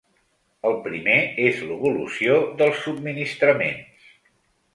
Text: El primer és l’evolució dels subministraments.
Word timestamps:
El 0.69 0.77
primer 0.87 1.17
és 1.47 1.61
l’evolució 1.67 2.39
dels 2.63 2.81
subministraments. 2.87 4.11